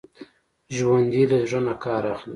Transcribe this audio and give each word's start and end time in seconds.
ژوندي 0.75 1.23
له 1.31 1.37
زړه 1.49 1.59
نه 1.67 1.73
کار 1.83 2.03
اخلي 2.13 2.29